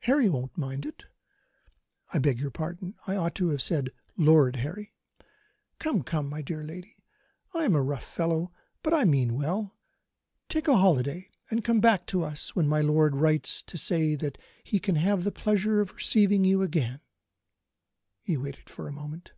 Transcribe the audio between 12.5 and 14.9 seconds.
when my lord writes to say that he